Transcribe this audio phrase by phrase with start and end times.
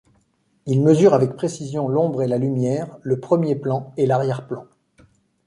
[0.65, 4.65] Ils mesurent avec précision l'ombre et la lumière, le premier plan et l'arrière-plan...